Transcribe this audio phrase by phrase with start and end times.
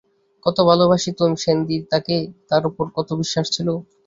[0.45, 2.15] কত ভালোবাসিত সেনদিদি তাকে,
[2.49, 3.67] তার উপর কত বিশ্বাস ছিল।